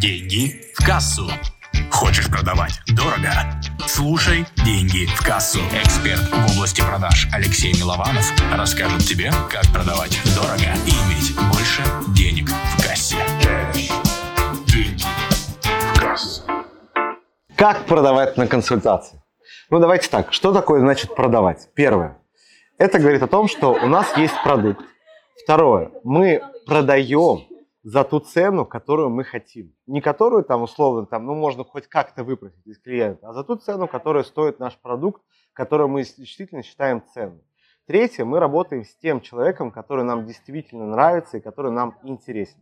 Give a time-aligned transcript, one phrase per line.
[0.00, 1.30] Деньги в кассу.
[1.90, 3.30] Хочешь продавать дорого?
[3.86, 5.60] Слушай «Деньги в кассу».
[5.72, 12.48] Эксперт в области продаж Алексей Милованов расскажет тебе, как продавать дорого и иметь больше денег
[12.48, 13.16] в кассе.
[14.66, 15.04] Деньги
[15.62, 16.42] в кассу.
[17.56, 19.22] Как продавать на консультации?
[19.70, 20.32] Ну, давайте так.
[20.32, 21.68] Что такое значит продавать?
[21.74, 22.18] Первое.
[22.78, 24.84] Это говорит о том, что у нас есть продукт.
[25.44, 25.92] Второе.
[26.02, 27.44] Мы продаем
[27.84, 29.74] за ту цену, которую мы хотим.
[29.86, 33.56] Не которую там условно, там, ну, можно хоть как-то выпросить из клиента, а за ту
[33.56, 37.44] цену, которая стоит наш продукт, которую мы действительно считаем ценной.
[37.86, 42.58] Третье, мы работаем с тем человеком, который нам действительно нравится и который нам интересен.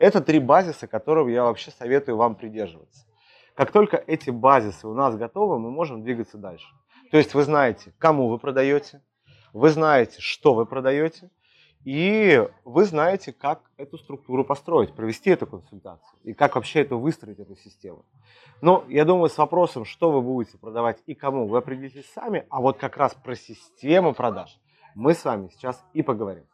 [0.00, 3.06] Это три базиса, которых я вообще советую вам придерживаться.
[3.54, 6.66] Как только эти базисы у нас готовы, мы можем двигаться дальше.
[7.12, 9.00] То есть вы знаете, кому вы продаете,
[9.52, 11.30] вы знаете, что вы продаете,
[11.84, 17.38] и вы знаете, как эту структуру построить, провести эту консультацию и как вообще это выстроить,
[17.38, 18.04] эту систему.
[18.62, 22.60] Но я думаю, с вопросом, что вы будете продавать и кому, вы определитесь сами, а
[22.60, 24.58] вот как раз про систему продаж
[24.94, 26.44] мы с вами сейчас и поговорим.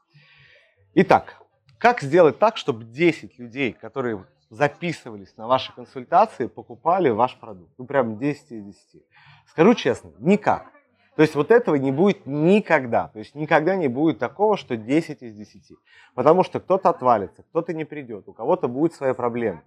[0.94, 1.40] Итак,
[1.78, 7.72] как сделать так, чтобы 10 людей, которые записывались на ваши консультации, покупали ваш продукт?
[7.78, 9.02] Ну, прям 10 из 10.
[9.46, 10.72] Скажу честно, никак.
[11.16, 13.08] То есть вот этого не будет никогда.
[13.08, 15.76] То есть никогда не будет такого, что 10 из 10.
[16.14, 19.62] Потому что кто-то отвалится, кто-то не придет, у кого-то будет свои проблемы.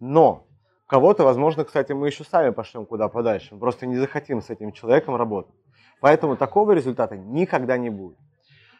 [0.00, 0.46] Но
[0.86, 3.54] кого-то, возможно, кстати, мы еще сами пошлем куда подальше.
[3.54, 5.54] Мы просто не захотим с этим человеком работать.
[6.00, 8.18] Поэтому такого результата никогда не будет.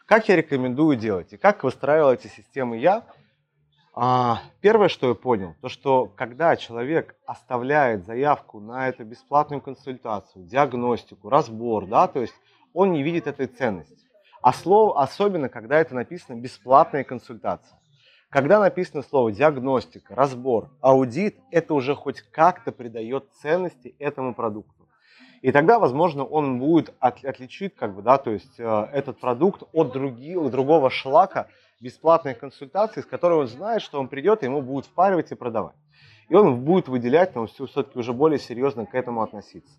[0.06, 3.04] Как я рекомендую делать и как выстраивал эти системы я–
[4.00, 10.44] а, первое, что я понял, то что когда человек оставляет заявку на эту бесплатную консультацию,
[10.44, 12.34] диагностику, разбор, да, то есть
[12.72, 14.06] он не видит этой ценности.
[14.40, 17.76] А слово, особенно когда это написано бесплатная консультация.
[18.30, 24.86] Когда написано слово диагностика, разбор, аудит, это уже хоть как-то придает ценности этому продукту.
[25.42, 29.64] И тогда, возможно, он будет от, отличить, как бы, да, то есть э, этот продукт
[29.72, 31.48] от других, другого шлака,
[31.80, 35.76] бесплатной консультации, с которой он знает, что он придет, ему будут впаривать и продавать.
[36.28, 39.74] И он будет выделять, но все-таки уже более серьезно к этому относиться.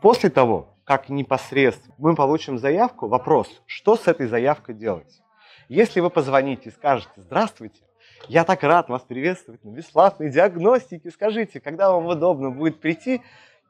[0.00, 5.20] После того, как непосредственно мы получим заявку, вопрос, что с этой заявкой делать?
[5.68, 7.80] Если вы позвоните и скажете, здравствуйте,
[8.28, 13.22] я так рад вас приветствовать на бесплатной диагностике, скажите, когда вам удобно будет прийти,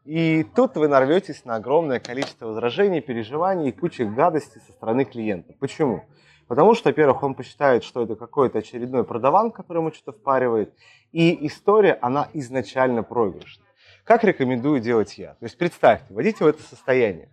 [0.05, 5.55] и тут вы нарветесь на огромное количество возражений, переживаний и кучи гадостей со стороны клиента.
[5.59, 6.05] Почему?
[6.47, 10.75] Потому что, во-первых, он посчитает, что это какой-то очередной продаван, который ему что-то впаривает,
[11.13, 13.65] и история, она изначально проигрышна.
[14.05, 15.35] Как рекомендую делать я?
[15.35, 17.31] То есть представьте, войдите в это состояние.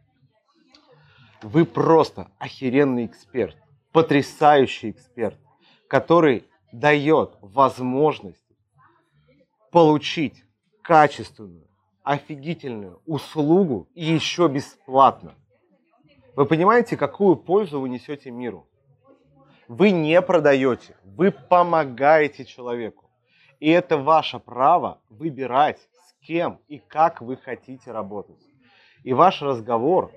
[1.41, 3.57] Вы просто охеренный эксперт,
[3.91, 5.37] потрясающий эксперт,
[5.87, 8.37] который дает возможность
[9.71, 10.45] получить
[10.83, 11.67] качественную,
[12.03, 15.35] офигительную услугу и еще бесплатно.
[16.35, 18.67] Вы понимаете, какую пользу вы несете миру?
[19.73, 23.09] Вы не продаете, вы помогаете человеку.
[23.61, 28.43] И это ваше право выбирать, с кем и как вы хотите работать.
[29.05, 30.11] И ваш разговор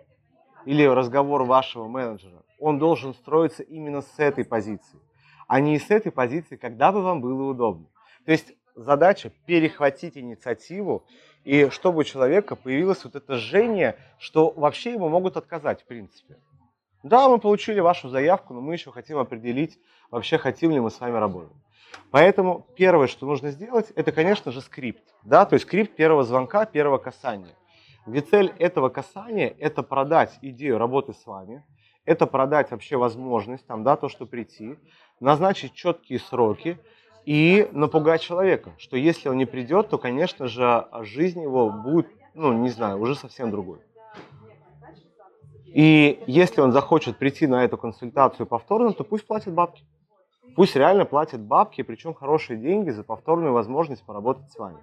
[0.65, 4.99] или разговор вашего менеджера, он должен строиться именно с этой позиции,
[5.47, 7.87] а не с этой позиции, когда бы вам было удобно.
[8.27, 11.05] То есть задача перехватить инициативу,
[11.45, 16.39] и чтобы у человека появилось вот это жжение, что вообще ему могут отказать, в принципе.
[17.05, 19.79] Да, мы получили вашу заявку, но мы еще хотим определить,
[20.11, 21.53] вообще хотим ли мы с вами работать.
[22.11, 25.05] Поэтому первое, что нужно сделать, это, конечно же, скрипт.
[25.23, 25.45] Да?
[25.45, 27.55] То есть скрипт первого звонка, первого касания.
[28.07, 31.63] Ведь цель этого касания– это продать идею работы с вами,
[32.07, 34.79] это продать вообще возможность, там, да, то, что прийти,
[35.21, 36.79] назначить четкие сроки
[37.27, 42.55] и напугать человека, что если он не придет, то, конечно же, жизнь его будет, ну,
[42.55, 43.81] не знаю, уже совсем другой.
[45.75, 49.85] И если он захочет прийти на эту консультацию повторно, то пусть платит бабки.
[50.55, 54.79] Пусть реально платит бабки, причем хорошие деньги за повторную возможность поработать с вами.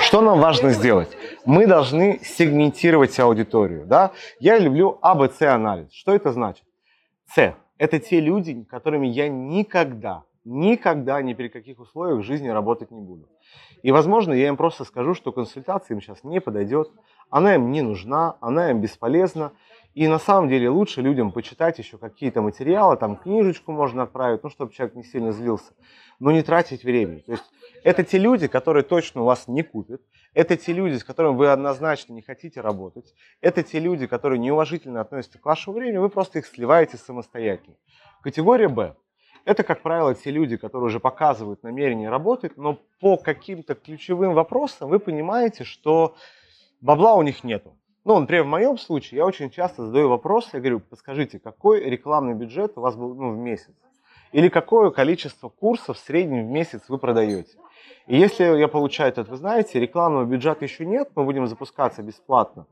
[0.00, 1.08] Что нам важно сделать?
[1.46, 3.86] Мы должны сегментировать аудиторию.
[3.86, 4.10] Да?
[4.40, 5.90] Я люблю АБЦ-анализ.
[5.92, 6.64] Что это значит?
[7.34, 12.90] С– это те люди, которыми я никогда, никогда, ни при каких условиях в жизни работать
[12.90, 13.26] не буду.
[13.82, 16.90] И, возможно, я им просто скажу, что консультация им сейчас не подойдет,
[17.30, 19.52] она им не нужна, она им бесполезна,
[19.94, 24.50] и на самом деле лучше людям почитать еще какие-то материалы, там книжечку можно отправить, ну,
[24.50, 25.72] чтобы человек не сильно злился,
[26.20, 27.20] но не тратить времени.
[27.20, 27.44] То есть
[27.82, 30.00] это те люди, которые точно у вас не купят,
[30.32, 35.00] это те люди, с которыми вы однозначно не хотите работать, это те люди, которые неуважительно
[35.00, 37.76] относятся к вашему времени, вы просто их сливаете самостоятельно.
[38.22, 38.94] Категория Б
[39.44, 44.88] Это, как правило, те люди, которые уже показывают намерение работать, но по каким-то ключевым вопросам
[44.88, 46.14] вы понимаете, что
[46.80, 47.79] бабла у них нету.
[48.04, 52.34] Ну, например, в моем случае я очень часто задаю вопрос, я говорю, подскажите, какой рекламный
[52.34, 53.74] бюджет у вас был ну, в месяц?
[54.32, 57.58] Или какое количество курсов в среднем в месяц вы продаете?
[58.06, 62.66] И если я получаю это, вы знаете, рекламного бюджета еще нет, мы будем запускаться бесплатно,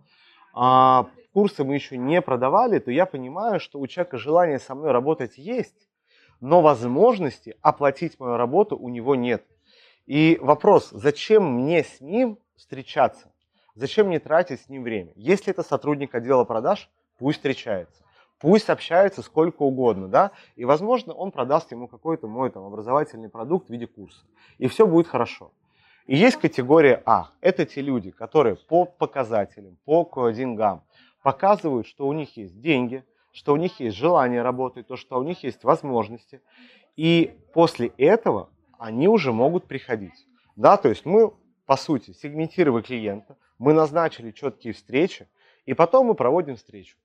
[0.55, 4.93] а курсы мы еще не продавали, то я понимаю, что у человека желание со мной
[4.93, 5.89] работать есть,
[6.41, 9.45] но возможности оплатить мою работу у него нет.
[10.07, 13.31] И вопрос, зачем мне с ним встречаться?
[13.79, 15.13] Зачем мне тратить с ним время?
[15.15, 18.03] Если это сотрудник отдела продаж, пусть встречается.
[18.41, 23.69] Пусть общается сколько угодно, да, и, возможно, он продаст ему какой-то мой там образовательный продукт
[23.69, 24.27] в виде курса,
[24.59, 25.53] и все будет хорошо.
[26.09, 27.31] И есть категория А.
[27.41, 30.83] Это те люди, которые по показателям, по деньгам
[31.23, 35.23] показывают, что у них есть деньги, что у них есть желание работать, то, что у
[35.23, 36.41] них есть возможности.
[36.97, 40.27] И после этого они уже могут приходить.
[40.57, 41.33] Да, то есть мы,
[41.65, 45.29] по сути, сегментировали клиента, мы назначили четкие встречи,
[45.67, 46.97] и потом мы проводим встречу.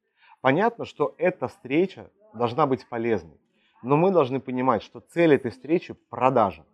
[0.42, 3.40] Понятно, что эта встреча должна быть полезной,
[3.82, 6.66] но мы должны понимать, что цель этой встречи– продажа.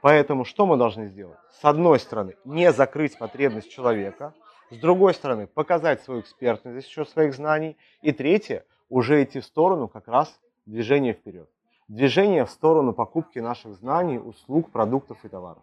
[0.00, 1.38] Поэтому что мы должны сделать?
[1.50, 4.34] С одной стороны, не закрыть потребность человека,
[4.70, 9.88] с другой стороны, показать свою экспертность счет своих знаний, и третье, уже идти в сторону
[9.88, 11.48] как раз движения вперед.
[11.88, 15.62] Движение в сторону покупки наших знаний, услуг, продуктов и товаров.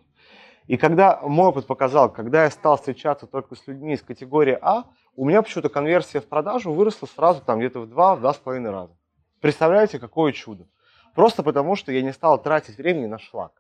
[0.67, 4.85] И когда мой опыт показал, когда я стал встречаться только с людьми из категории А,
[5.15, 8.37] у меня почему-то конверсия в продажу выросла сразу там где-то в два, в два с
[8.37, 8.95] половиной раза.
[9.41, 10.67] Представляете, какое чудо.
[11.15, 13.51] Просто потому, что я не стал тратить времени на шлак.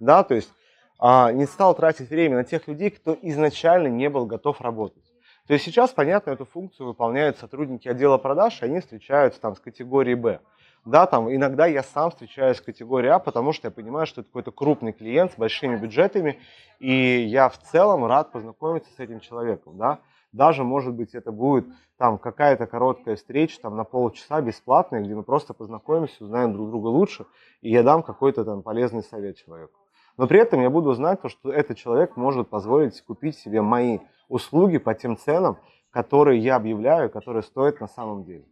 [0.00, 0.50] Да, то есть
[0.98, 5.04] а, не стал тратить время на тех людей, кто изначально не был готов работать.
[5.46, 9.60] То есть сейчас, понятно, эту функцию выполняют сотрудники отдела продаж, и они встречаются там с
[9.60, 10.40] категории Б.
[10.86, 14.28] Да, там иногда я сам встречаюсь с категорией А, потому что я понимаю, что это
[14.28, 16.38] какой-то крупный клиент с большими бюджетами,
[16.78, 16.92] и
[17.22, 19.98] я в целом рад познакомиться с этим человеком, да.
[20.30, 21.66] Даже, может быть, это будет
[21.98, 26.86] там какая-то короткая встреча там на полчаса бесплатная, где мы просто познакомимся, узнаем друг друга
[26.86, 27.26] лучше,
[27.62, 29.80] и я дам какой-то там полезный совет человеку.
[30.16, 33.98] Но при этом я буду знать, то, что этот человек может позволить купить себе мои
[34.28, 35.58] услуги по тем ценам,
[35.90, 38.44] которые я объявляю, которые стоят на самом деле.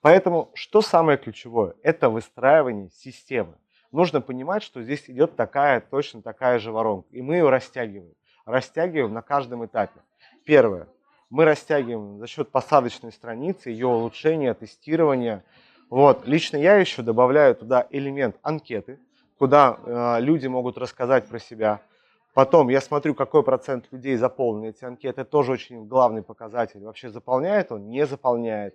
[0.00, 1.74] Поэтому что самое ключевое?
[1.82, 3.54] Это выстраивание системы.
[3.90, 7.08] Нужно понимать, что здесь идет такая, точно такая же воронка.
[7.10, 8.14] И мы ее растягиваем.
[8.44, 10.00] Растягиваем на каждом этапе.
[10.44, 10.88] Первое.
[11.30, 15.44] Мы растягиваем за счет посадочной страницы, ее улучшения, тестирования.
[15.90, 16.26] Вот.
[16.26, 18.98] Лично я еще добавляю туда элемент анкеты,
[19.38, 21.80] куда э, люди могут рассказать про себя.
[22.34, 25.22] Потом я смотрю, какой процент людей заполнили эти анкеты.
[25.22, 26.84] Это тоже очень главный показатель.
[26.84, 28.74] Вообще заполняет он, не заполняет.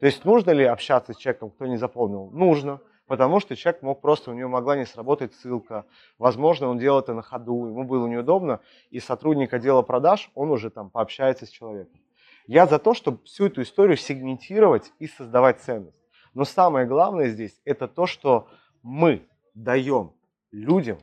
[0.00, 2.30] То есть нужно ли общаться с человеком, кто не заполнил?
[2.30, 5.86] Нужно, потому что человек мог просто, у него могла не сработать ссылка.
[6.18, 8.60] Возможно, он делал это на ходу, ему было неудобно,
[8.90, 12.00] и сотрудник отдела продаж, он уже там пообщается с человеком.
[12.46, 15.98] Я за то, чтобы всю эту историю сегментировать и создавать ценность.
[16.32, 18.48] Но самое главное здесь, это то, что
[18.82, 20.12] мы даем
[20.52, 20.98] людям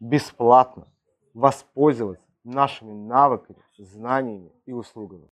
[0.00, 0.88] бесплатно
[1.34, 5.28] воспользоваться нашими навыками, знаниями и услугами.